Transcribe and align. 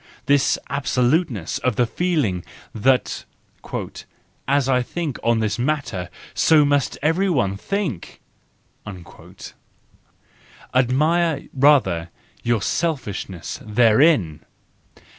This 0.25 0.57
absoluteness 0.67 1.59
of 1.59 1.75
the 1.75 1.85
feeling 1.85 2.43
that" 2.73 3.23
as 4.47 4.67
I 4.67 4.81
think 4.81 5.19
on 5.23 5.41
this 5.41 5.59
matter, 5.59 6.09
so 6.33 6.65
must 6.65 6.97
everyone 7.03 7.55
think"? 7.55 8.19
Admire 10.73 11.43
rather 11.53 12.09
your 12.41 12.63
selfishness 12.63 13.59
therein! 13.63 14.43